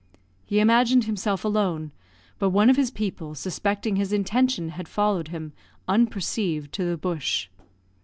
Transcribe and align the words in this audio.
He 0.47 0.59
imagined 0.59 1.03
himself 1.03 1.45
alone; 1.45 1.91
but 2.39 2.49
one 2.49 2.71
of 2.71 2.75
his 2.75 2.89
people, 2.89 3.35
suspecting 3.35 3.97
his 3.97 4.11
intention, 4.11 4.69
had 4.69 4.87
followed 4.87 5.27
him, 5.27 5.53
unperceived, 5.87 6.73
to 6.73 6.83
the 6.85 6.97
bush. 6.97 7.49